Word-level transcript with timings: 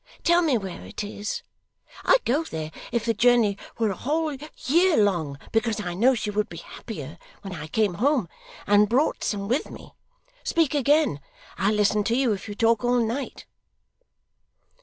Tell 0.23 0.41
me 0.41 0.57
where 0.57 0.83
it 0.83 1.03
is. 1.03 1.43
I'd 2.03 2.25
go 2.25 2.43
there, 2.43 2.71
if 2.91 3.05
the 3.05 3.13
journey 3.13 3.55
were 3.77 3.91
a 3.91 3.95
whole 3.95 4.35
year 4.65 4.97
long, 4.97 5.37
because 5.51 5.79
I 5.79 5.93
know 5.93 6.15
she 6.15 6.31
would 6.31 6.49
be 6.49 6.57
happier 6.57 7.19
when 7.43 7.53
I 7.53 7.67
came 7.67 7.93
home 7.93 8.27
and 8.65 8.89
brought 8.89 9.23
some 9.23 9.47
with 9.47 9.69
me. 9.69 9.93
Speak 10.43 10.73
again. 10.73 11.21
I'll 11.59 11.75
listen 11.75 12.03
to 12.05 12.15
you 12.17 12.33
if 12.33 12.49
you 12.49 12.55
talk 12.55 12.83
all 12.83 12.97
night. 12.97 13.45